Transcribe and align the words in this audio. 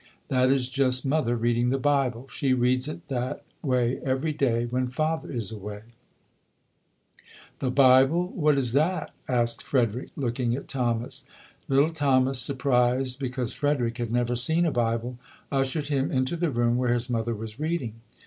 That 0.29 0.49
is 0.49 0.67
just 0.67 1.05
Mother 1.05 1.35
reading 1.35 1.69
the 1.69 1.77
Bible. 1.77 2.27
She 2.29 2.53
reads 2.55 2.87
it 2.87 3.07
that 3.09 3.43
way 3.61 3.99
every 4.03 4.33
day 4.33 4.65
when 4.65 4.87
Father 4.87 5.31
is 5.31 5.51
away". 5.51 5.83
22] 5.99 5.99
UNSUNG 6.01 7.25
HEROES 7.35 7.55
"The 7.59 7.69
Bible? 7.71 8.27
What 8.29 8.57
is 8.57 8.73
that?" 8.73 9.11
asked 9.27 9.61
Frederick, 9.61 10.09
looking 10.15 10.55
at 10.55 10.67
Thomas. 10.67 11.23
Little 11.67 11.91
Thomas, 11.91 12.39
surprised 12.39 13.19
be 13.19 13.29
cause 13.29 13.53
Frederick 13.53 13.99
had 13.99 14.11
never 14.11 14.35
seen 14.35 14.65
a 14.65 14.71
Bible, 14.71 15.19
ushered 15.51 15.89
him 15.89 16.11
into 16.11 16.35
the 16.35 16.49
room 16.49 16.77
where 16.77 16.95
his 16.95 17.07
mother 17.07 17.35
was 17.35 17.59
reading. 17.59 17.93